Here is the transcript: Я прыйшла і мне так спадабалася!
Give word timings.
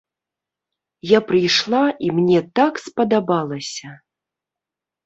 Я 1.09 1.19
прыйшла 1.29 1.83
і 2.09 2.11
мне 2.17 2.39
так 2.61 2.73
спадабалася! 2.87 3.89